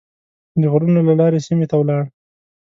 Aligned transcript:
د 0.61 0.63
غرونو 0.71 0.99
له 1.07 1.13
لارې 1.19 1.45
سیمې 1.47 1.65
ته 1.69 1.75
ولاړ. 1.77 2.03